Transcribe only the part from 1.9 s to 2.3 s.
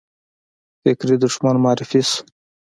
شو